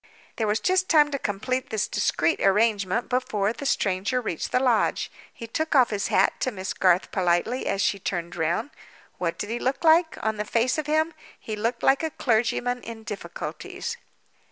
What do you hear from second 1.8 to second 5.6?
discreet arrangement, before the stranger reached the lodge. He